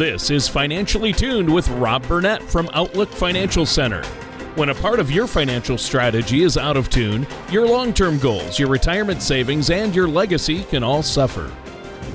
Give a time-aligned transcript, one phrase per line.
[0.00, 4.02] This is Financially Tuned with Rob Burnett from Outlook Financial Center.
[4.54, 8.58] When a part of your financial strategy is out of tune, your long term goals,
[8.58, 11.52] your retirement savings, and your legacy can all suffer.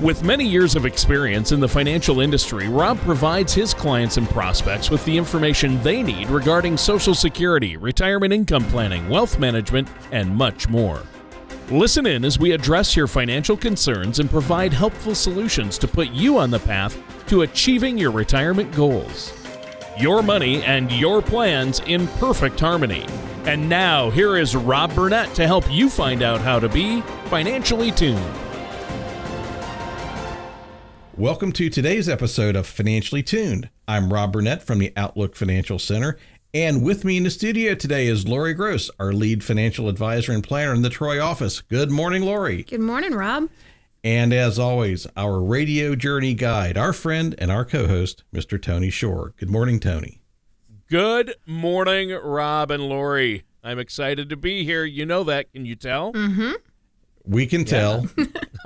[0.00, 4.90] With many years of experience in the financial industry, Rob provides his clients and prospects
[4.90, 10.68] with the information they need regarding Social Security, retirement income planning, wealth management, and much
[10.68, 11.04] more.
[11.72, 16.38] Listen in as we address your financial concerns and provide helpful solutions to put you
[16.38, 19.32] on the path to achieving your retirement goals.
[19.98, 23.04] Your money and your plans in perfect harmony.
[23.46, 27.90] And now, here is Rob Burnett to help you find out how to be financially
[27.90, 28.24] tuned.
[31.16, 33.70] Welcome to today's episode of Financially Tuned.
[33.88, 36.16] I'm Rob Burnett from the Outlook Financial Center,
[36.56, 40.42] and with me in the studio today is Lori Gross, our lead financial advisor and
[40.42, 41.60] planner in the Troy office.
[41.60, 42.62] Good morning, Lori.
[42.62, 43.50] Good morning, Rob.
[44.02, 48.60] And as always, our radio journey guide, our friend and our co host, Mr.
[48.60, 49.34] Tony Shore.
[49.36, 50.22] Good morning, Tony.
[50.88, 53.44] Good morning, Rob and Lori.
[53.62, 54.86] I'm excited to be here.
[54.86, 56.14] You know that, can you tell?
[56.14, 56.52] Mm-hmm.
[57.26, 58.06] We can tell.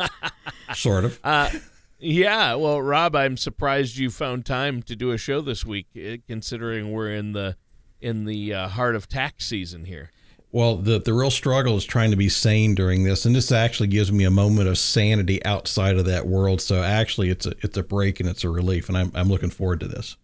[0.77, 1.19] sort of.
[1.25, 1.50] Uh,
[1.98, 6.19] yeah, well, Rob, I'm surprised you found time to do a show this week, eh,
[6.28, 7.56] considering we're in the
[8.01, 10.11] in the uh, heart of tax season here.
[10.53, 13.87] Well, the the real struggle is trying to be sane during this, and this actually
[13.87, 16.61] gives me a moment of sanity outside of that world.
[16.61, 19.51] So actually, it's a it's a break and it's a relief, and I'm I'm looking
[19.51, 20.17] forward to this.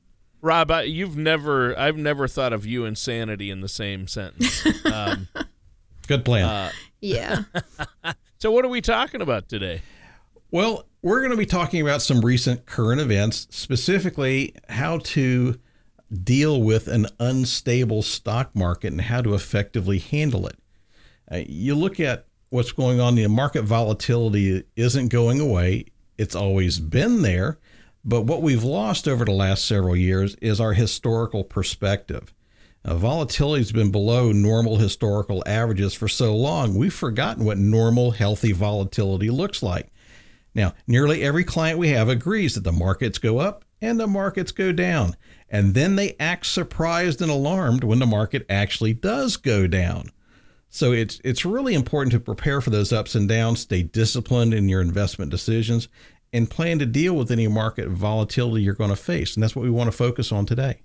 [0.43, 4.67] Rob, I, you've never I've never thought of you and sanity in the same sentence.
[4.87, 5.29] Um,
[6.07, 6.45] Good plan.
[6.45, 7.43] uh, Yeah.
[8.39, 9.83] so, what are we talking about today?
[10.51, 15.59] Well, we're going to be talking about some recent current events, specifically how to
[16.13, 20.59] deal with an unstable stock market and how to effectively handle it.
[21.31, 26.79] Uh, you look at what's going on, the market volatility isn't going away, it's always
[26.79, 27.59] been there.
[28.05, 32.33] But what we've lost over the last several years is our historical perspective.
[32.85, 38.13] Uh, volatility has been below normal historical averages for so long, we've forgotten what normal,
[38.13, 39.93] healthy volatility looks like.
[40.55, 44.53] Now, nearly every client we have agrees that the markets go up and the markets
[44.53, 45.17] go down.
[45.49, 50.11] And then they act surprised and alarmed when the market actually does go down.
[50.69, 54.69] So it's it's really important to prepare for those ups and downs, stay disciplined in
[54.69, 55.89] your investment decisions,
[56.33, 59.35] and plan to deal with any market volatility you're going to face.
[59.35, 60.83] And that's what we want to focus on today.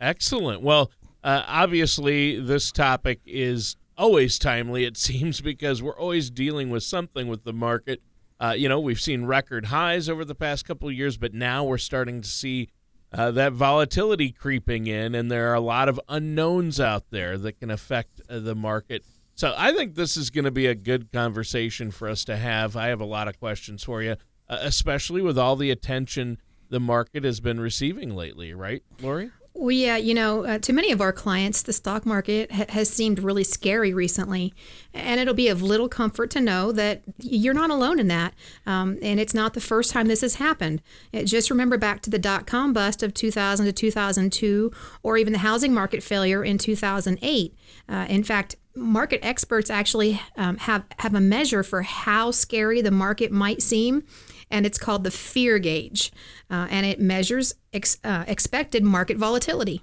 [0.00, 0.62] Excellent.
[0.62, 0.90] Well,
[1.24, 7.28] uh, obviously, this topic is always timely, it seems, because we're always dealing with something
[7.28, 8.02] with the market.
[8.38, 11.64] Uh, you know, we've seen record highs over the past couple of years, but now
[11.64, 12.68] we're starting to see
[13.16, 17.58] uh, that volatility creeping in, and there are a lot of unknowns out there that
[17.58, 19.04] can affect uh, the market.
[19.34, 22.76] So I think this is going to be a good conversation for us to have.
[22.76, 24.16] I have a lot of questions for you,
[24.48, 26.38] uh, especially with all the attention
[26.68, 29.30] the market has been receiving lately, right, Lori?
[29.58, 33.18] Yeah, you know, uh, to many of our clients, the stock market ha- has seemed
[33.20, 34.52] really scary recently.
[34.92, 38.34] And it'll be of little comfort to know that you're not alone in that.
[38.66, 40.82] Um, and it's not the first time this has happened.
[41.10, 44.72] It, just remember back to the dot com bust of 2000 to 2002,
[45.02, 47.54] or even the housing market failure in 2008.
[47.88, 52.90] Uh, in fact, market experts actually um, have, have a measure for how scary the
[52.90, 54.04] market might seem
[54.50, 56.12] and it's called the fear gauge,
[56.50, 59.82] uh, and it measures ex- uh, expected market volatility.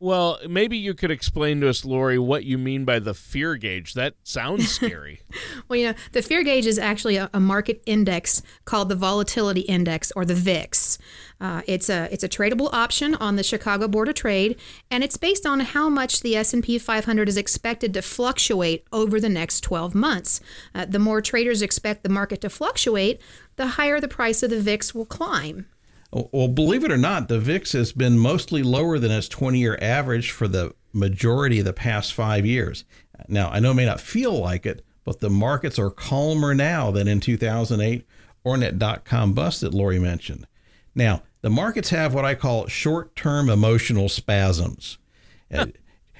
[0.00, 3.94] Well, maybe you could explain to us, Lori, what you mean by the fear gauge.
[3.94, 5.20] That sounds scary.
[5.68, 9.60] well, you know, the fear gauge is actually a, a, market index called the Volatility
[9.60, 10.98] Index, or the VIX.
[11.42, 14.56] Uh, it's a it's a tradable option on the Chicago Board of Trade,
[14.92, 19.28] and it's based on how much the S&P 500 is expected to fluctuate over the
[19.28, 20.40] next 12 months.
[20.72, 23.20] Uh, the more traders expect the market to fluctuate,
[23.56, 25.66] the higher the price of the VIX will climb.
[26.12, 29.76] Well, believe it or not, the VIX has been mostly lower than its 20 year
[29.82, 32.84] average for the majority of the past five years.
[33.26, 36.92] Now, I know it may not feel like it, but the markets are calmer now
[36.92, 38.06] than in 2008
[38.44, 40.46] or in that dot com bust that Lori mentioned.
[40.94, 44.98] Now, the markets have what I call short term emotional spasms.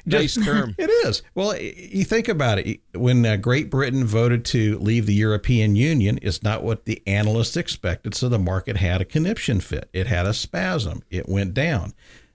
[0.04, 0.74] nice term.
[0.78, 1.22] It is.
[1.34, 2.80] Well, you think about it.
[2.92, 7.56] When uh, Great Britain voted to leave the European Union, it's not what the analysts
[7.56, 8.14] expected.
[8.14, 9.88] So the market had a conniption fit.
[9.92, 11.02] It had a spasm.
[11.08, 11.94] It went down.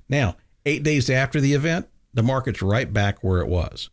[0.10, 3.90] Now, eight days after the event, the market's right back where it was.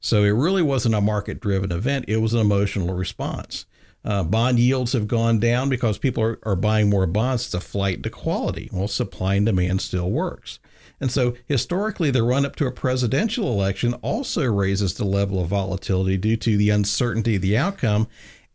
[0.00, 3.66] So it really wasn't a market driven event, it was an emotional response.
[4.04, 7.46] Uh, bond yields have gone down because people are, are buying more bonds.
[7.46, 8.70] It's a flight to quality.
[8.72, 10.60] Well, supply and demand still works.
[11.00, 15.48] And so, historically, the run up to a presidential election also raises the level of
[15.48, 18.08] volatility due to the uncertainty of the outcome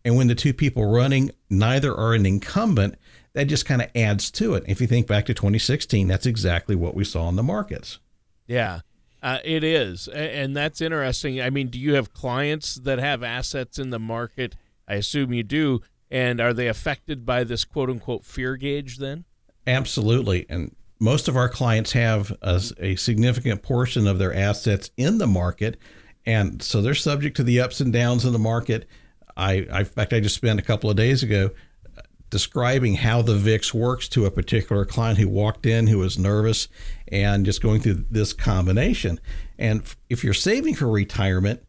[0.06, 2.96] And when the two people running, neither are an incumbent,
[3.34, 4.64] that just kind of adds to it.
[4.68, 8.00] If you think back to 2016, that's exactly what we saw in the markets.
[8.48, 8.82] Yeah.
[9.22, 11.42] Uh, it is, and that's interesting.
[11.42, 14.56] I mean, do you have clients that have assets in the market?
[14.88, 15.82] I assume you do.
[16.12, 19.26] And are they affected by this quote unquote fear gauge then?
[19.66, 20.46] Absolutely.
[20.50, 25.28] And most of our clients have a, a, significant portion of their assets in the
[25.28, 25.78] market.
[26.26, 28.88] And so they're subject to the ups and downs in the market.
[29.36, 31.50] I, I in fact, I just spent a couple of days ago
[31.98, 36.18] uh, describing how the VIX works to a particular client who walked in who was
[36.18, 36.68] nervous
[37.10, 39.20] and just going through this combination.
[39.58, 41.66] And if you're saving for retirement,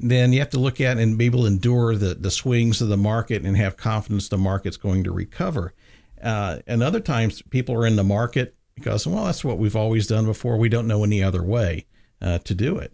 [0.00, 2.88] then you have to look at and be able to endure the, the swings of
[2.88, 5.74] the market and have confidence the market's going to recover.
[6.22, 10.06] Uh, and other times people are in the market because, well, that's what we've always
[10.06, 10.56] done before.
[10.56, 11.86] We don't know any other way
[12.20, 12.92] uh, to do it.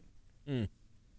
[0.49, 0.69] Mm.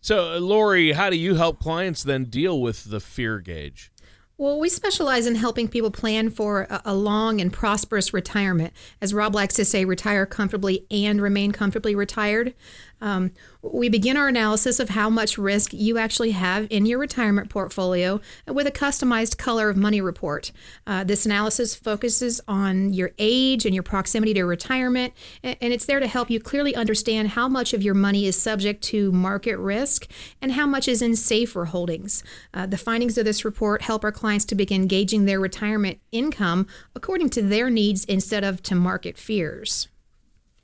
[0.01, 3.91] So, Lori, how do you help clients then deal with the fear gauge?
[4.39, 8.71] Well, we specialize in helping people plan for a, long and prosperous retirement.
[9.01, 12.53] As Rob likes to say, retire comfortably and remain comfortably retired.
[13.01, 17.49] Um, we begin our analysis of how much risk you actually have in your retirement
[17.49, 20.51] portfolio with a customized color of money report.
[20.85, 25.13] Uh, this analysis focuses on your age and your proximity to retirement,
[25.43, 28.83] and it's there to help you clearly understand how much of your money is subject
[28.83, 30.09] to market risk
[30.41, 32.23] and how much is in safer holdings.
[32.53, 36.67] Uh, the findings of this report help our clients to begin gauging their retirement income
[36.95, 39.87] according to their needs instead of to market fears.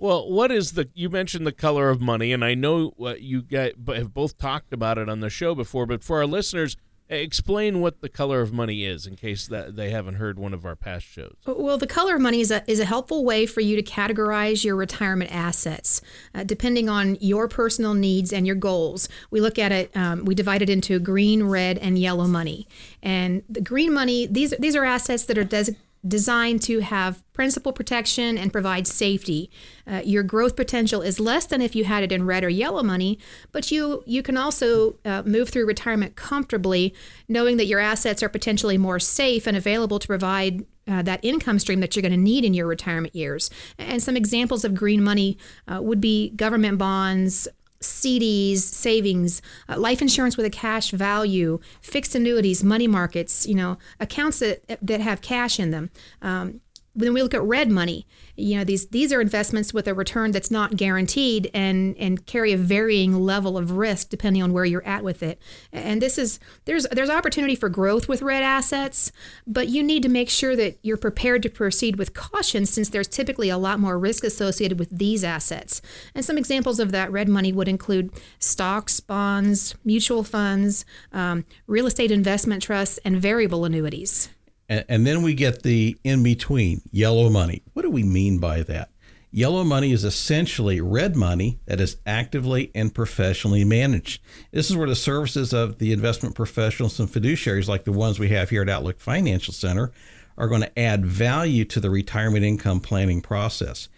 [0.04, 0.90] Well, what is the?
[0.94, 4.98] You mentioned the color of money, and I know you guys have both talked about
[4.98, 5.86] it on the show before.
[5.86, 6.76] But for our listeners,
[7.08, 10.66] explain what the color of money is, in case that they haven't heard one of
[10.66, 11.38] our past shows.
[11.46, 14.66] Well, the color of money is a is a helpful way for you to categorize
[14.66, 16.02] your retirement assets,
[16.36, 19.08] uh, depending on your personal needs and your goals.
[19.32, 19.96] We look at it.
[19.96, 22.68] Um, we divide it into green, red, and yellow money.
[23.02, 27.72] And the green money these these are assets that are designated designed to have principal
[27.72, 29.50] protection and provide safety.
[29.88, 32.84] Uh, your growth potential is less than if you had it in red or yellow
[32.84, 33.18] money,
[33.52, 36.94] but you you can also uh, move through retirement comfortably,
[37.28, 40.66] knowing that your assets are potentially more safe and available to provide.
[40.86, 43.50] Uh, that income stream that you're going to need in your retirement years.
[43.80, 47.48] And some examples of green money uh, would be government bonds,
[47.84, 53.78] CDs, savings, uh, life insurance with a cash value, fixed annuities, money markets, you know,
[54.00, 55.90] accounts that that have cash in them.
[56.22, 56.62] Um,
[56.96, 58.06] when we look at red money,
[58.36, 62.54] you know these these are investments with a return that's not guaranteed and and carry
[62.54, 65.40] a varying level of risk depending on where you're at with it.
[65.72, 69.12] And this is there's there's opportunity for growth with red assets,
[69.48, 73.08] but you need to make sure that you're prepared to proceed with caution since there's
[73.08, 75.82] typically a lot more risk associated with these assets.
[76.14, 81.88] And some examples of that red money would include stocks, bonds, mutual funds, um, real
[81.88, 84.30] estate investment trusts, and variable annuities.
[84.74, 87.62] And, and then we get the in between yellow money.
[87.74, 88.90] What do we mean by that?
[89.30, 94.22] Yellow money is essentially red money that is actively and professionally managed.
[94.52, 98.30] This is where the services of the investment professionals and fiduciaries, like the ones we
[98.30, 99.92] have here at Outlook Financial Center,
[100.38, 103.90] are going to add value to the retirement income planning process.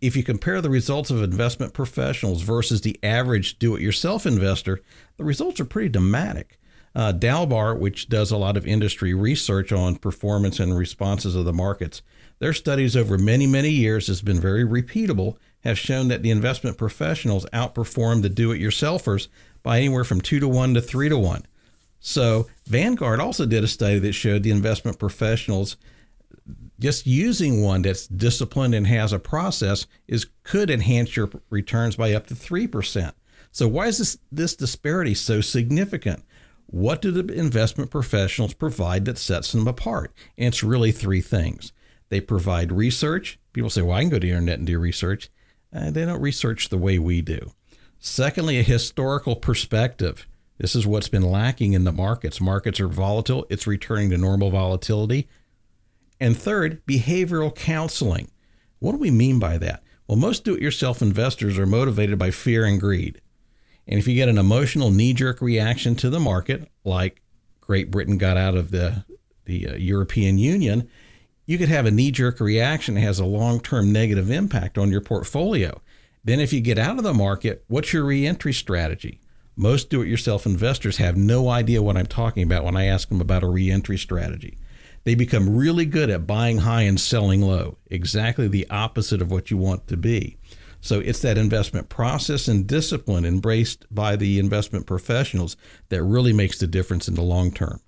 [0.00, 4.80] If you compare the results of investment professionals versus the average do it yourself investor,
[5.16, 6.59] the results are pretty dramatic.
[6.94, 11.52] Uh, Dalbar, which does a lot of industry research on performance and responses of the
[11.52, 12.02] markets,
[12.40, 16.78] their studies over many, many years has been very repeatable, have shown that the investment
[16.78, 19.28] professionals outperform the do-it-yourselfers
[19.62, 21.44] by anywhere from two to one to three to one.
[22.00, 25.76] So Vanguard also did a study that showed the investment professionals
[26.80, 32.14] just using one that's disciplined and has a process is could enhance your returns by
[32.14, 33.14] up to three percent.
[33.52, 36.24] So why is this this disparity so significant?
[36.72, 40.12] What do the investment professionals provide that sets them apart?
[40.38, 41.72] And it's really three things.
[42.10, 43.38] They provide research.
[43.52, 45.30] People say, well, I can go to the internet and do research.
[45.74, 47.50] Uh, they don't research the way we do.
[47.98, 50.26] Secondly, a historical perspective.
[50.58, 52.40] This is what's been lacking in the markets.
[52.40, 55.28] Markets are volatile, it's returning to normal volatility.
[56.20, 58.30] And third, behavioral counseling.
[58.78, 59.82] What do we mean by that?
[60.06, 63.20] Well, most do it yourself investors are motivated by fear and greed.
[63.86, 67.22] And if you get an emotional knee jerk reaction to the market, like
[67.60, 69.04] Great Britain got out of the,
[69.44, 70.88] the uh, European Union,
[71.46, 74.90] you could have a knee jerk reaction that has a long term negative impact on
[74.90, 75.80] your portfolio.
[76.22, 79.20] Then, if you get out of the market, what's your reentry strategy?
[79.56, 83.08] Most do it yourself investors have no idea what I'm talking about when I ask
[83.08, 84.58] them about a reentry strategy.
[85.04, 89.50] They become really good at buying high and selling low, exactly the opposite of what
[89.50, 90.36] you want to be.
[90.80, 95.56] So it's that investment process and discipline embraced by the investment professionals
[95.88, 97.80] that really makes the difference in the long term.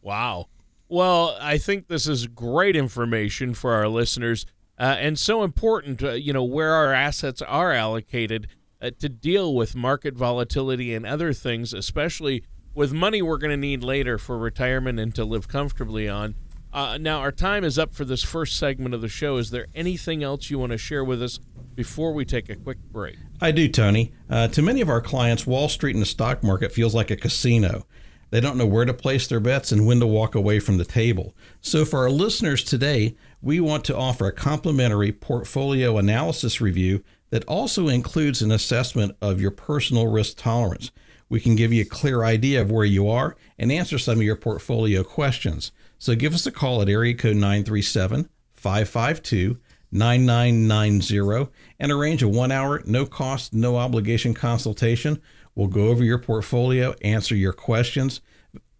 [0.00, 0.46] Wow.
[0.88, 4.46] Well, I think this is great information for our listeners
[4.78, 8.48] uh, and so important, uh, you know, where our assets are allocated
[8.80, 13.56] uh, to deal with market volatility and other things, especially with money we're going to
[13.56, 16.36] need later for retirement and to live comfortably on.
[16.72, 19.38] Uh, now, our time is up for this first segment of the show.
[19.38, 21.40] Is there anything else you want to share with us
[21.74, 23.16] before we take a quick break?
[23.40, 24.12] I do, Tony.
[24.28, 27.16] Uh, to many of our clients, Wall Street and the stock market feels like a
[27.16, 27.86] casino.
[28.30, 30.84] They don't know where to place their bets and when to walk away from the
[30.84, 31.34] table.
[31.62, 37.44] So, for our listeners today, we want to offer a complimentary portfolio analysis review that
[37.44, 40.90] also includes an assessment of your personal risk tolerance.
[41.30, 44.24] We can give you a clear idea of where you are and answer some of
[44.24, 45.72] your portfolio questions.
[45.98, 49.58] So, give us a call at area code 937 552
[49.90, 51.50] 9990
[51.80, 55.20] and arrange a one hour, no cost, no obligation consultation.
[55.54, 58.20] We'll go over your portfolio, answer your questions.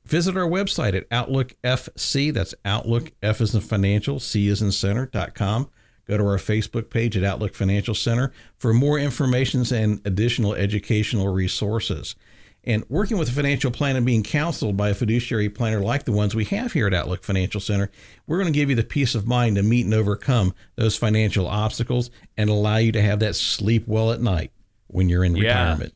[0.04, 2.32] Visit our website at Outlook FC.
[2.32, 5.70] That's Outlook F is in financial, C is in center.com.
[6.06, 11.28] Go to our Facebook page at Outlook Financial Center for more information and additional educational
[11.28, 12.16] resources.
[12.68, 16.12] And working with a financial plan and being counseled by a fiduciary planner like the
[16.12, 17.90] ones we have here at Outlook Financial Center,
[18.26, 21.46] we're going to give you the peace of mind to meet and overcome those financial
[21.46, 24.52] obstacles and allow you to have that sleep well at night
[24.86, 25.44] when you're in Yeah.
[25.70, 25.94] retirement.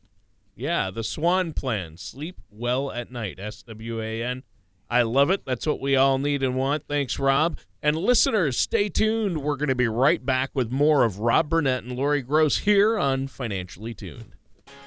[0.55, 1.95] Yeah, the Swan Plan.
[1.97, 3.39] Sleep well at night.
[3.39, 4.41] S W A N.
[4.89, 5.45] I love it.
[5.45, 6.87] That's what we all need and want.
[6.87, 7.59] Thanks, Rob.
[7.83, 9.43] And listeners, stay tuned.
[9.43, 12.97] We're going to be right back with more of Rob Burnett and Lori Gross here
[12.97, 14.33] on Financially Tuned.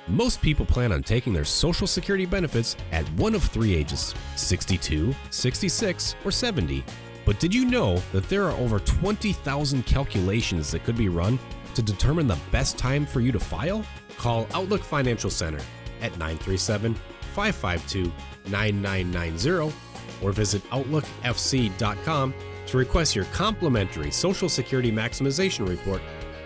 [0.09, 5.13] Most people plan on taking their Social Security benefits at one of three ages 62,
[5.31, 6.85] 66, or 70.
[7.25, 11.41] But did you know that there are over 20,000 calculations that could be run
[11.75, 13.85] to determine the best time for you to file?
[14.17, 15.61] Call Outlook Financial Center
[16.01, 16.95] at 937
[17.35, 18.13] 552
[18.49, 19.75] 9990
[20.23, 22.35] or visit OutlookFC.com
[22.67, 26.01] to request your complimentary Social Security Maximization Report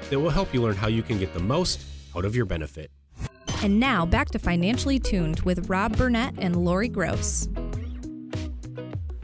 [0.09, 1.85] that will help you learn how you can get the most
[2.17, 2.91] out of your benefit.
[3.63, 7.47] And now back to Financially Tuned with Rob Burnett and Lori Gross.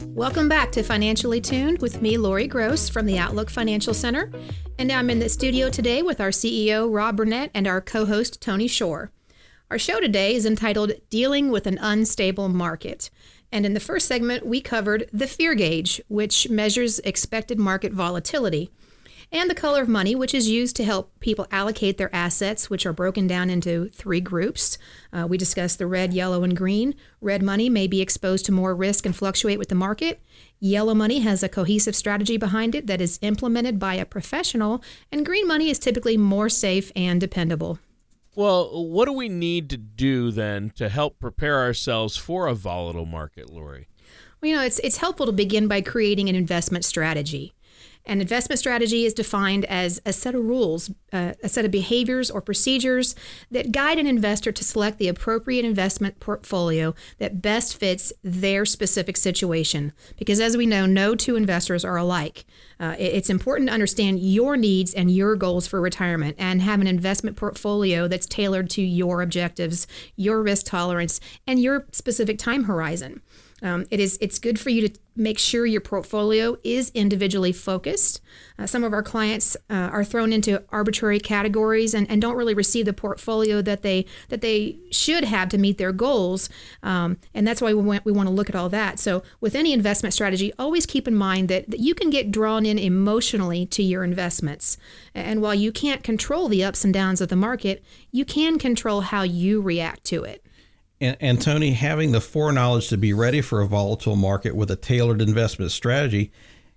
[0.05, 4.31] Welcome back to Financially Tuned with me, Lori Gross from the Outlook Financial Center.
[4.77, 8.39] And I'm in the studio today with our CEO, Rob Burnett, and our co host,
[8.39, 9.11] Tony Shore.
[9.71, 13.09] Our show today is entitled Dealing with an Unstable Market.
[13.51, 18.69] And in the first segment, we covered the fear gauge, which measures expected market volatility,
[19.31, 22.85] and the color of money, which is used to help people allocate their assets, which
[22.85, 24.77] are broken down into three groups.
[25.11, 26.95] Uh, we discussed the red, yellow, and green.
[27.19, 30.21] Red money may be exposed to more risk and fluctuate with the market.
[30.59, 34.81] Yellow money has a cohesive strategy behind it that is implemented by a professional,
[35.11, 37.79] and green money is typically more safe and dependable.
[38.35, 43.07] Well, what do we need to do then to help prepare ourselves for a volatile
[43.07, 43.87] market, Lori?
[44.39, 47.55] Well, you know, it's it's helpful to begin by creating an investment strategy.
[48.07, 52.31] An investment strategy is defined as a set of rules, uh, a set of behaviors
[52.31, 53.15] or procedures
[53.51, 59.17] that guide an investor to select the appropriate investment portfolio that best fits their specific
[59.17, 59.91] situation.
[60.17, 62.45] Because as we know, no two investors are alike.
[62.79, 66.87] Uh, it's important to understand your needs and your goals for retirement and have an
[66.87, 69.85] investment portfolio that's tailored to your objectives,
[70.15, 73.21] your risk tolerance, and your specific time horizon.
[73.61, 78.21] Um, it is it's good for you to make sure your portfolio is individually focused.
[78.59, 82.53] Uh, some of our clients uh, are thrown into arbitrary categories and, and don't really
[82.53, 86.49] receive the portfolio that they that they should have to meet their goals,
[86.83, 88.99] um, and that's why we want we want to look at all that.
[88.99, 92.65] So with any investment strategy, always keep in mind that, that you can get drawn
[92.65, 94.77] in emotionally to your investments,
[95.15, 99.01] and while you can't control the ups and downs of the market, you can control
[99.01, 100.46] how you react to it.
[100.99, 104.75] And, and Tony, having the foreknowledge to be ready for a volatile market with a
[104.75, 106.31] tailored investment strategy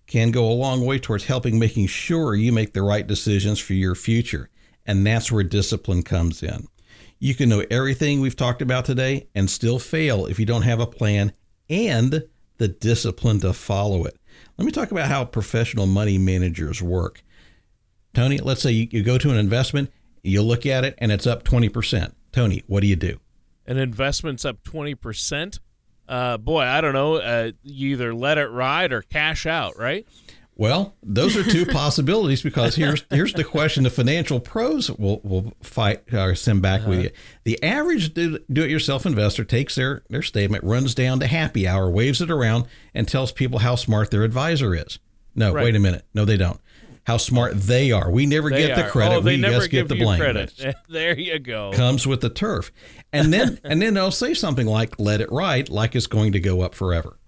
[0.06, 3.74] can go a long way towards helping making sure you make the right decisions for
[3.74, 4.50] your future.
[4.84, 6.66] And that's where discipline comes in.
[7.18, 10.80] You can know everything we've talked about today and still fail if you don't have
[10.80, 11.32] a plan
[11.68, 12.24] and
[12.58, 14.16] the discipline to follow it.
[14.58, 17.22] Let me talk about how professional money managers work.
[18.12, 21.26] Tony, let's say you, you go to an investment, you look at it, and it's
[21.26, 22.12] up 20%.
[22.32, 23.20] Tony, what do you do?
[23.70, 25.60] An investment's up 20%.
[26.08, 27.14] Uh, boy, I don't know.
[27.16, 30.06] Uh, you either let it ride or cash out, right?
[30.56, 35.54] Well, those are two possibilities because here's here's the question: the financial pros will will
[35.62, 37.10] fight or send back with you.
[37.44, 42.20] The average do, do-it-yourself investor takes their their statement, runs down to happy hour, waves
[42.20, 44.98] it around, and tells people how smart their advisor is.
[45.34, 45.64] No, Right.
[45.66, 46.04] wait a minute.
[46.12, 46.60] No, they don't.
[47.10, 48.08] How smart they are.
[48.08, 49.16] We never They get the oh, credit.
[49.16, 50.20] Oh, they we never just give get the blame.
[50.20, 50.76] credit.
[50.88, 51.72] there you go.
[51.72, 52.70] Comes with the turf,
[53.12, 56.38] and then and then they'll say something like, "Let it ride," like it's going to
[56.38, 57.18] go up forever.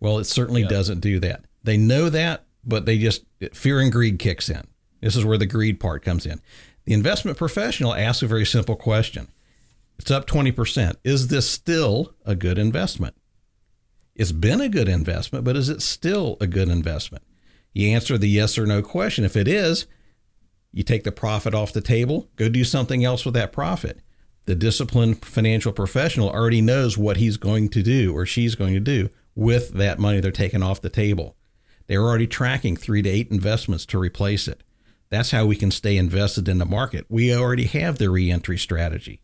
[0.00, 1.44] Well, it certainly doesn't do that.
[1.62, 4.66] They know that, but they just fear and greed kicks in.
[5.00, 6.40] This is where the greed part comes in.
[6.84, 9.28] The investment professional asks a very simple question.
[10.00, 10.96] It's up 20%.
[11.04, 13.14] Is this still a good investment?
[14.16, 17.22] It's been a good investment, but is it still a good investment?
[17.72, 19.24] You answer the yes or no question.
[19.24, 19.86] If it is,
[20.72, 24.00] you take the profit off the table, go do something else with that profit.
[24.44, 28.80] The disciplined financial professional already knows what he's going to do or she's going to
[28.80, 31.36] do with that money they're taking off the table.
[31.86, 34.62] They're already tracking three to eight investments to replace it.
[35.10, 37.06] That's how we can stay invested in the market.
[37.08, 39.20] We already have the reentry strategy.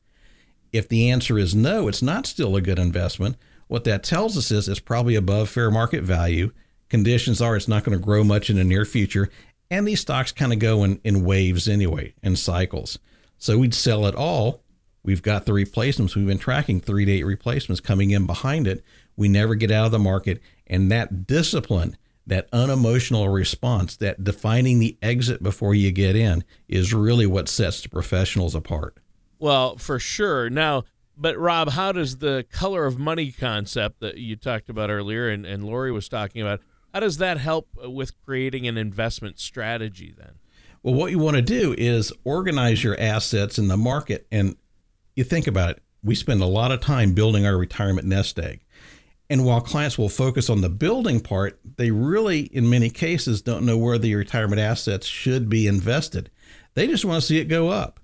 [0.72, 3.36] If the answer is no, it's not still a good investment,
[3.68, 6.52] what that tells us is it's probably above fair market value.
[6.88, 9.30] Conditions are it's not going to grow much in the near future.
[9.70, 12.98] And these stocks kind of go in, in waves anyway, in cycles.
[13.36, 14.62] So we'd sell it all.
[15.02, 16.16] We've got the replacements.
[16.16, 18.82] We've been tracking three to eight replacements coming in behind it.
[19.16, 20.40] We never get out of the market.
[20.66, 26.92] And that discipline, that unemotional response, that defining the exit before you get in is
[26.92, 28.98] really what sets the professionals apart.
[29.38, 30.50] Well, for sure.
[30.50, 30.84] Now,
[31.16, 35.44] but Rob, how does the color of money concept that you talked about earlier and,
[35.44, 36.60] and Lori was talking about,
[36.92, 40.32] how does that help with creating an investment strategy then?
[40.82, 44.26] Well, what you want to do is organize your assets in the market.
[44.30, 44.56] And
[45.16, 48.60] you think about it, we spend a lot of time building our retirement nest egg.
[49.30, 53.66] And while clients will focus on the building part, they really, in many cases, don't
[53.66, 56.30] know where the retirement assets should be invested.
[56.74, 58.00] They just want to see it go up.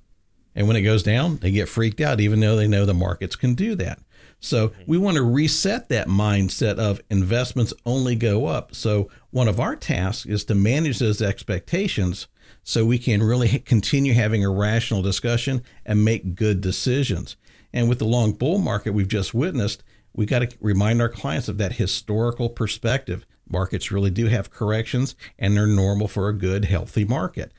[0.55, 3.37] And when it goes down, they get freaked out, even though they know the markets
[3.37, 4.01] can do that.
[4.41, 4.83] So mm-hmm.
[4.87, 8.75] we want to reset that mindset of investments only go up.
[8.75, 12.29] So one of our tasks is to manage those expectations
[12.63, 17.37] so we can really continue having a rational discussion and make good decisions.
[17.73, 19.83] And with the long bull market we've just witnessed,
[20.15, 23.27] we got to remind our clients of that historical perspective.
[23.49, 27.53] Markets really do have corrections and they're normal for a good, healthy market.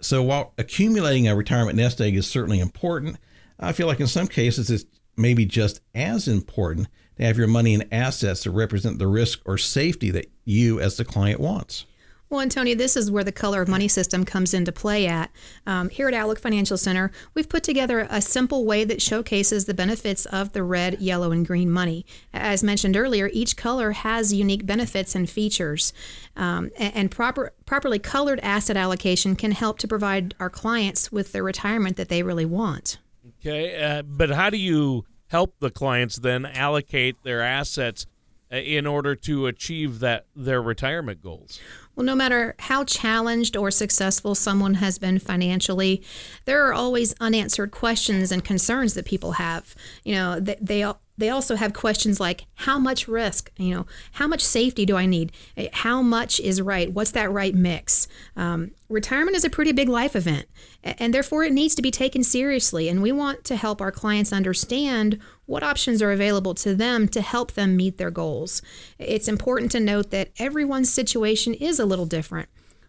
[0.00, 3.16] So while accumulating a retirement nest egg is certainly important,
[3.58, 4.84] I feel like in some cases it's
[5.16, 9.56] maybe just as important to have your money and assets to represent the risk or
[9.58, 11.86] safety that you as the client wants.
[12.30, 15.30] Well, Antonio, this is where the color of money system comes into play at.
[15.66, 19.72] Um, here at Outlook Financial Center, we've put together a simple way that showcases the
[19.72, 22.04] benefits of the red, yellow, and green money.
[22.32, 25.92] As mentioned earlier, each color has unique benefits and features.
[26.34, 31.30] Um, and, and proper, properly colored asset allocation can help to provide our clients with
[31.30, 32.98] the retirement that they really want.
[33.46, 38.06] Okay, uh, but how do you help the clients then allocate their assets
[38.50, 41.60] uh, in order to achieve that their retirement goals?
[41.94, 46.02] Well, no matter how challenged or successful someone has been financially,
[46.46, 49.74] there are always unanswered questions and concerns that people have.
[50.04, 50.82] You know, they, they
[51.16, 55.06] they also have questions like how much risk you know how much safety do i
[55.06, 55.32] need?
[55.72, 56.92] How much is right?
[56.92, 58.08] What's that right mix?
[58.36, 60.46] Um, retirement is a pretty big life event
[60.82, 64.32] and therefore it needs to be taken seriously and we want to help our clients
[64.32, 68.62] understand what options are available to them to help them meet their goals.
[68.98, 72.48] It's important to note that everyone's situation is a little different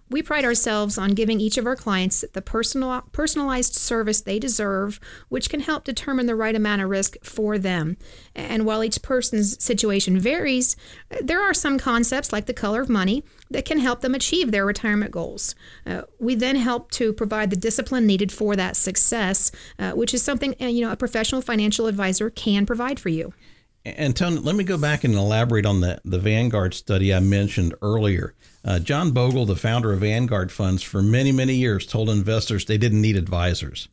[0.09, 4.99] we pride ourselves on giving each of our clients the personal, personalized service they deserve,
[5.29, 7.97] which can help determine the right amount of risk for them.
[8.35, 10.75] And while each person's situation varies,
[11.21, 14.65] there are some concepts like the color of money that can help them achieve their
[14.65, 15.55] retirement goals.
[15.85, 20.21] Uh, we then help to provide the discipline needed for that success, uh, which is
[20.21, 23.33] something uh, you know a professional financial advisor can provide for you.
[23.85, 27.75] And Tony, let me go back and elaborate on the, the Vanguard study I mentioned
[27.83, 28.33] earlier.
[28.65, 32.79] Uh, John Bogle, the founder of Vanguard Funds, for many, many years told investors they
[32.79, 33.89] didn't need advisors.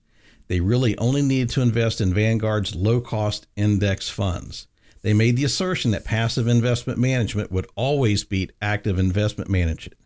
[0.49, 4.67] They really only needed to invest in Vanguard's low cost index funds.
[5.03, 9.99] They made the assertion that passive investment management would always beat active investment management.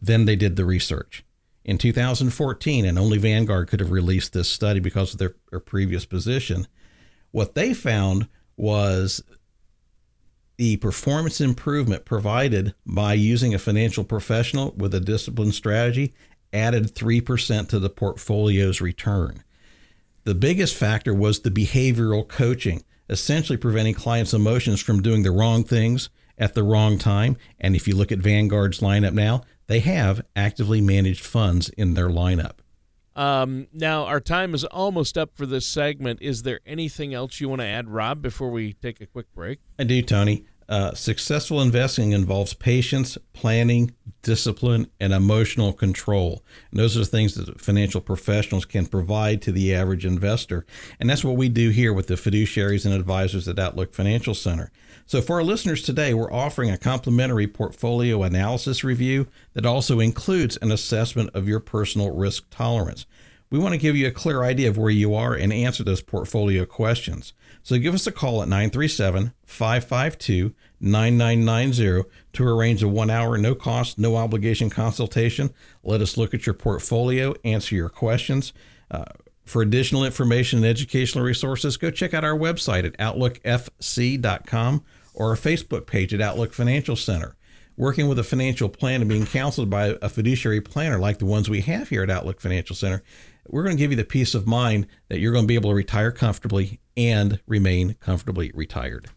[0.00, 1.22] Then they did the research.
[1.62, 6.06] In 2014, and only Vanguard could have released this study because of their, their previous
[6.06, 6.66] position,
[7.32, 9.22] what they found was
[10.56, 16.14] the performance improvement provided by using a financial professional with a disciplined strategy
[16.52, 19.42] added 3% to the portfolio's return.
[20.24, 25.62] The biggest factor was the behavioral coaching, essentially preventing clients' emotions from doing the wrong
[25.62, 27.36] things at the wrong time.
[27.60, 32.08] And if you look at Vanguard's lineup now, they have actively managed funds in their
[32.08, 32.58] lineup.
[33.16, 36.20] Um, now, our time is almost up for this segment.
[36.20, 39.58] Is there anything else you want to add, Rob, before we take a quick break?
[39.78, 40.44] I do, Tony.
[40.68, 46.44] Uh, successful investing involves patience, planning, discipline, and emotional control.
[46.70, 50.66] And those are the things that financial professionals can provide to the average investor.
[50.98, 54.72] And that's what we do here with the fiduciaries and advisors at Outlook Financial Center.
[55.08, 60.58] So, for our listeners today, we're offering a complimentary portfolio analysis review that also includes
[60.60, 63.06] an assessment of your personal risk tolerance.
[63.48, 66.02] We want to give you a clear idea of where you are and answer those
[66.02, 67.34] portfolio questions.
[67.62, 73.54] So give us a call at 937 552 9990 to arrange a one hour, no
[73.54, 75.54] cost, no obligation consultation.
[75.84, 78.52] Let us look at your portfolio, answer your questions.
[78.90, 79.04] Uh,
[79.44, 84.82] for additional information and educational resources, go check out our website at outlookfc.com
[85.16, 87.36] or a Facebook page at Outlook Financial Center.
[87.76, 91.50] Working with a financial plan and being counseled by a fiduciary planner like the ones
[91.50, 93.02] we have here at Outlook Financial Center
[93.48, 95.70] we're going to give you the peace of mind that you're going to be able
[95.70, 99.08] to retire comfortably and remain comfortably retired.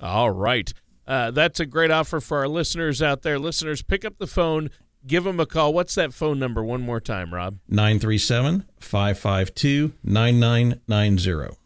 [0.00, 0.72] All right.
[1.06, 3.38] Uh, that's a great offer for our listeners out there.
[3.38, 4.70] Listeners, pick up the phone,
[5.06, 5.72] give them a call.
[5.72, 7.58] What's that phone number one more time, Rob?
[7.68, 11.57] 937 552 9990.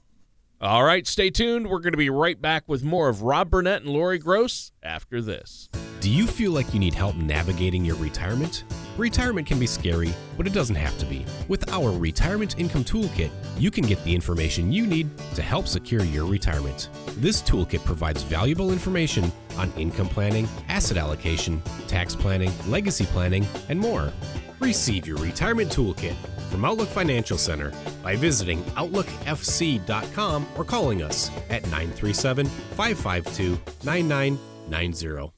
[0.62, 1.68] All right, stay tuned.
[1.68, 5.20] We're going to be right back with more of Rob Burnett and Lori Gross after
[5.20, 5.68] this.
[5.98, 8.62] Do you feel like you need help navigating your retirement?
[8.96, 11.26] Retirement can be scary, but it doesn't have to be.
[11.48, 16.04] With our Retirement Income Toolkit, you can get the information you need to help secure
[16.04, 16.90] your retirement.
[17.16, 23.80] This toolkit provides valuable information on income planning, asset allocation, tax planning, legacy planning, and
[23.80, 24.12] more.
[24.60, 26.14] Receive your retirement toolkit
[26.52, 35.32] from Outlook Financial Center by visiting OutlookFC.com or calling us at 937 552 9990.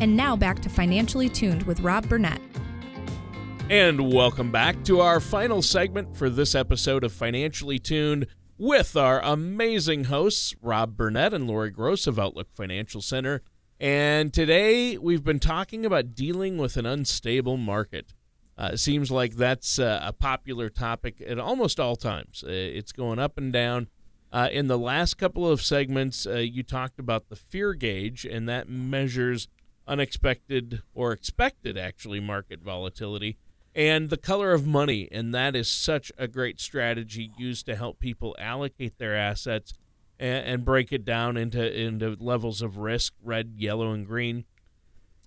[0.00, 2.40] And now back to Financially Tuned with Rob Burnett.
[3.70, 8.26] And welcome back to our final segment for this episode of Financially Tuned
[8.58, 13.42] with our amazing hosts, Rob Burnett and Lori Gross of Outlook Financial Center.
[13.78, 18.12] And today we've been talking about dealing with an unstable market.
[18.58, 22.44] Uh, it seems like that's uh, a popular topic at almost all times.
[22.46, 23.88] Uh, it's going up and down.
[24.32, 28.48] Uh, in the last couple of segments, uh, you talked about the fear gauge, and
[28.48, 29.48] that measures
[29.86, 33.36] unexpected or expected actually market volatility
[33.74, 37.98] and the color of money and that is such a great strategy used to help
[37.98, 39.72] people allocate their assets
[40.18, 44.44] and, and, break it down into into levels of risk red yellow and green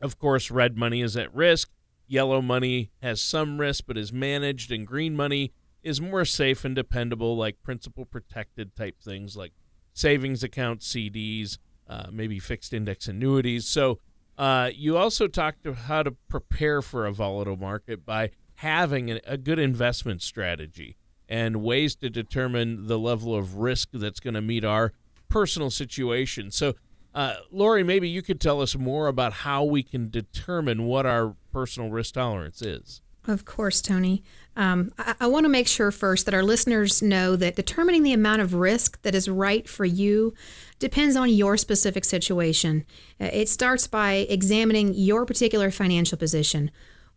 [0.01, 1.69] of course red money is at risk
[2.07, 5.51] yellow money has some risk but is managed and green money
[5.83, 9.53] is more safe and dependable like principal protected type things like
[9.93, 13.99] savings accounts cds uh, maybe fixed index annuities so
[14.37, 19.37] uh, you also talked about how to prepare for a volatile market by having a,
[19.37, 24.63] good investment strategy and ways to determine the level of risk that's going to meet
[24.63, 24.93] our
[25.29, 26.51] personal situation.
[26.51, 26.73] So,
[27.13, 31.35] uh, Lori, maybe you could tell us more about how we can determine what our
[31.55, 32.99] personal risk tolerance is.
[33.27, 34.25] Of course, Tony.
[34.57, 38.11] Um, I, I want to make sure first that our listeners know that determining the
[38.11, 40.33] amount of risk that is right for you
[40.79, 42.85] depends on your specific situation.
[43.21, 46.71] Uh, it starts by examining your particular financial position.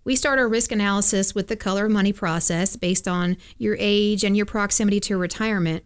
[0.05, 4.37] We start our risk analysis with the color money process based on your age and
[4.37, 5.85] your proximity to retirement.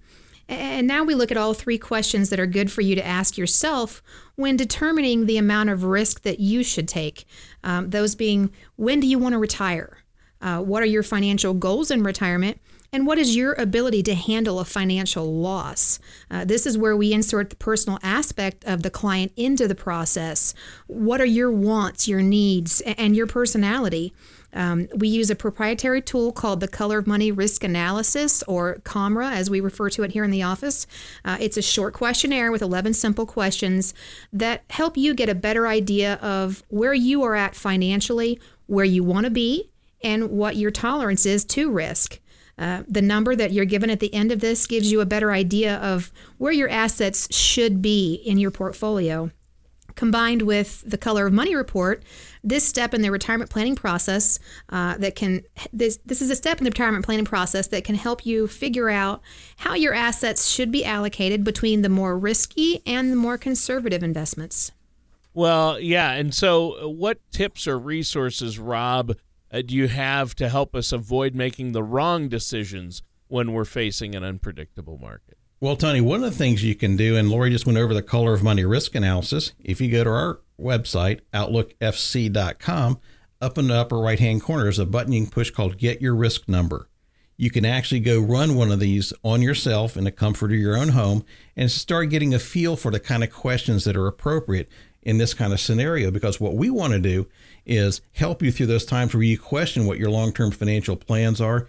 [0.49, 3.39] And now we look at all three questions that are good for you to ask
[3.39, 4.03] yourself
[4.37, 7.25] when determining the amount of risk that you should take.
[7.65, 9.99] Um, those being when do you want to retire?
[10.41, 12.61] Uh, what are your financial goals in retirement?
[12.95, 15.99] And what is your ability to handle a financial loss?
[16.31, 20.53] Uh, this is where we insert the personal aspect of the client into the process.
[20.89, 24.13] What are your wants, your needs, and your personality?
[24.53, 29.33] Um, we use a proprietary tool called the Color of Money Risk Analysis, or COMRA,
[29.33, 30.87] as we refer to it here in the office.
[31.25, 33.95] Uh, it's a short questionnaire with 11 simple questions
[34.33, 39.03] that help you get a better idea of where you are at financially, where you
[39.03, 39.71] want to be,
[40.03, 42.21] and what your tolerance is to risk.
[42.59, 45.33] Uh, the number that you're given at the end of this gives you a better
[45.33, 49.31] idea of where your assets should be in your portfolio.
[49.95, 52.03] Combined with the color of money report,
[52.43, 54.39] this step in the retirement planning process
[54.71, 57.95] uh, that can this this is a step in the retirement planning process that can
[57.95, 59.21] help you figure out
[59.57, 64.73] how your assets should be allocated between the more risky and the more conservative investments.
[65.35, 69.17] Well, yeah, and so uh, what tips or resources, Rob,
[69.51, 74.15] uh, do you have to help us avoid making the wrong decisions when we're facing
[74.15, 75.32] an unpredictable market?
[75.63, 78.03] Well, Tony, one of the things you can do, and Lori just went over the
[78.03, 79.53] color of money risk analysis.
[79.63, 82.99] If you go to our website, outlookfc.com,
[83.41, 86.03] up in the upper right hand corner is a button you can push called Get
[86.03, 86.89] Your Risk Number.
[87.37, 90.77] you can actually go run one of these on yourself in the comfort of your
[90.77, 94.69] own home and start getting a feel for the kind of questions that are appropriate
[95.01, 96.11] in this kind of scenario.
[96.11, 97.29] Because what we want to do
[97.65, 101.41] is help you through those times where you question what your long term financial plans
[101.41, 101.69] are.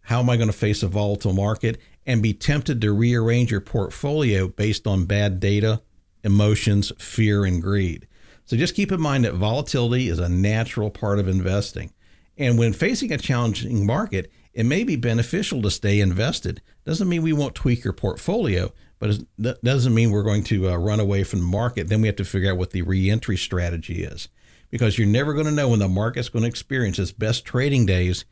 [0.00, 1.78] How am I going to face a volatile market?
[2.06, 5.80] And be tempted to rearrange your portfolio based on bad data,
[6.22, 8.06] emotions, fear, and greed.
[8.44, 11.92] So just keep in mind that volatility is a natural part of investing.
[12.36, 16.60] And when facing a challenging market, it may be beneficial to stay invested.
[16.84, 20.76] Doesn't mean we won't tweak your portfolio, but it doesn't mean we're going to uh,
[20.76, 21.88] run away from the market.
[21.88, 24.28] Then we have to figure out what the reentry strategy is
[24.70, 27.86] because you're never going to know when the market's going to experience its best trading
[27.86, 28.24] days,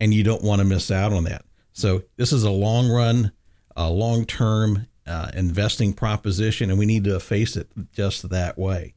[0.00, 1.44] and you don't want to miss out on that.
[1.80, 3.32] So, this is a long run,
[3.74, 8.94] a long term uh, investing proposition, and we need to face it just that way.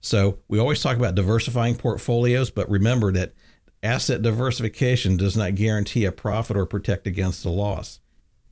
[0.00, 3.32] So, we always talk about diversifying portfolios, but remember that
[3.82, 7.98] Asset diversification does not guarantee a profit or protect against a loss.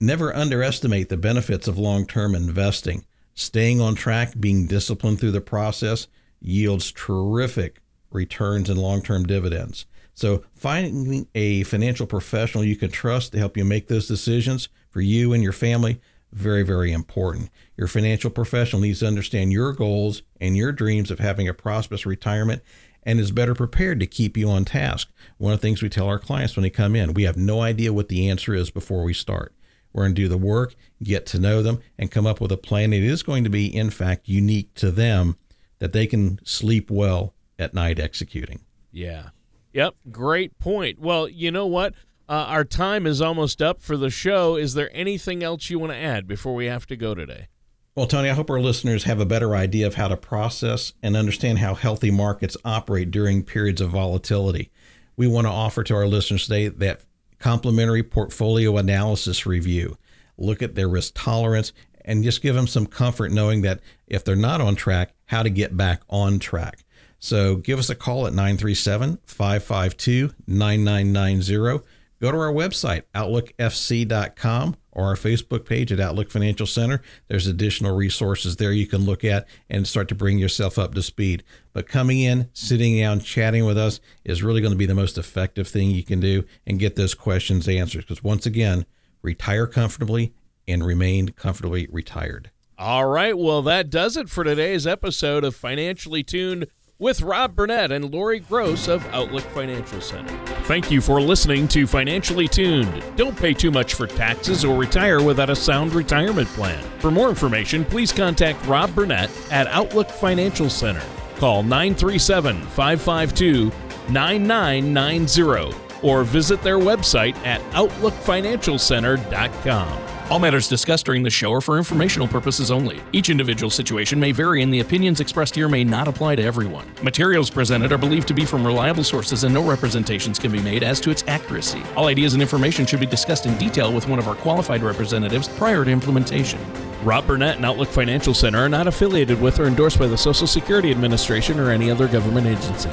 [0.00, 3.04] Never underestimate the benefits of long term investing.
[3.34, 6.08] Staying on track, being disciplined through the process
[6.40, 9.86] yields terrific returns and long term dividends.
[10.18, 15.00] So, finding a financial professional you can trust to help you make those decisions for
[15.00, 16.00] you and your family
[16.32, 17.50] very very important.
[17.76, 22.04] Your financial professional needs to understand your goals and your dreams of having a prosperous
[22.04, 22.62] retirement
[23.04, 25.08] and is better prepared to keep you on task.
[25.36, 27.60] One of the things we tell our clients when they come in, we have no
[27.60, 29.54] idea what the answer is before we start.
[29.92, 32.56] We're going to do the work, get to know them, and come up with a
[32.56, 35.36] plan that is going to be, in fact, unique to them
[35.78, 38.64] that they can sleep well at night executing.
[38.90, 39.28] Yeah.
[39.72, 39.94] Yep.
[40.10, 40.98] Great point.
[40.98, 41.94] Well, you know what?
[42.28, 44.56] Uh, our time is almost up for the show.
[44.56, 47.48] Is there anything else you want to add before we have to go today?
[47.94, 51.16] Well, Tony, I hope our listeners have a better idea of how to process and
[51.16, 54.70] understand how healthy markets operate during periods of volatility.
[55.16, 57.00] We want to offer to our listeners today that
[57.38, 59.96] complimentary portfolio analysis review.
[60.36, 61.72] Look at their risk tolerance
[62.04, 65.50] and just give them some comfort knowing that if they're not on track, how to
[65.50, 66.84] get back on track.
[67.18, 71.84] So give us a call at 937 552 9990.
[72.20, 77.00] Go to our website, outlookfc.com, or our Facebook page at Outlook Financial Center.
[77.28, 81.02] There's additional resources there you can look at and start to bring yourself up to
[81.02, 81.44] speed.
[81.72, 85.16] But coming in, sitting down, chatting with us is really going to be the most
[85.16, 88.00] effective thing you can do and get those questions answered.
[88.00, 88.84] Because once again,
[89.22, 90.34] retire comfortably
[90.66, 92.50] and remain comfortably retired.
[92.76, 93.36] All right.
[93.36, 96.66] Well, that does it for today's episode of Financially Tuned
[97.00, 100.36] with Rob Burnett and Lori Gross of Outlook Financial Center.
[100.64, 103.04] Thank you for listening to Financially Tuned.
[103.16, 106.82] Don't pay too much for taxes or retire without a sound retirement plan.
[106.98, 111.04] For more information, please contact Rob Burnett at Outlook Financial Center.
[111.36, 113.70] Call 937 552
[114.10, 120.07] 9990 or visit their website at OutlookFinancialCenter.com.
[120.30, 123.00] All matters discussed during the show are for informational purposes only.
[123.12, 126.84] Each individual situation may vary, and the opinions expressed here may not apply to everyone.
[127.02, 130.82] Materials presented are believed to be from reliable sources, and no representations can be made
[130.82, 131.82] as to its accuracy.
[131.96, 135.48] All ideas and information should be discussed in detail with one of our qualified representatives
[135.48, 136.60] prior to implementation.
[137.02, 140.46] Rob Burnett and Outlook Financial Center are not affiliated with or endorsed by the Social
[140.46, 142.90] Security Administration or any other government agency.